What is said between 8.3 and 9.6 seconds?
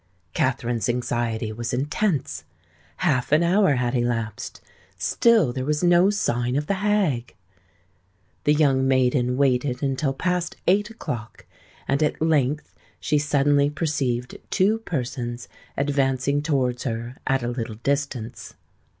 The young maiden